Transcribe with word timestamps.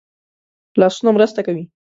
لاسونه 0.79 1.09
مرسته 1.15 1.41
کوي 1.47 1.63